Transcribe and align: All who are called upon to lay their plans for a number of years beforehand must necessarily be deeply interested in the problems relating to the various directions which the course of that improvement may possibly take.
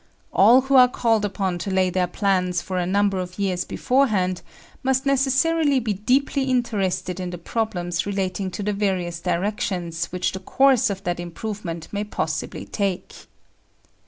All 0.33 0.61
who 0.61 0.73
are 0.77 0.87
called 0.87 1.23
upon 1.23 1.59
to 1.59 1.69
lay 1.69 1.91
their 1.91 2.07
plans 2.07 2.59
for 2.59 2.79
a 2.79 2.87
number 2.87 3.19
of 3.19 3.37
years 3.37 3.63
beforehand 3.63 4.41
must 4.81 5.05
necessarily 5.05 5.79
be 5.79 5.93
deeply 5.93 6.45
interested 6.45 7.19
in 7.19 7.29
the 7.29 7.37
problems 7.37 8.07
relating 8.07 8.49
to 8.49 8.63
the 8.63 8.73
various 8.73 9.19
directions 9.19 10.05
which 10.07 10.31
the 10.31 10.39
course 10.39 10.89
of 10.89 11.03
that 11.03 11.19
improvement 11.19 11.87
may 11.91 12.03
possibly 12.03 12.65
take. 12.65 13.27